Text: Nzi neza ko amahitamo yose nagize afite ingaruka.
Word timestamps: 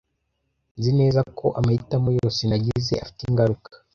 Nzi 0.77 0.91
neza 0.99 1.21
ko 1.37 1.47
amahitamo 1.59 2.09
yose 2.19 2.41
nagize 2.49 2.93
afite 3.03 3.21
ingaruka. 3.29 3.69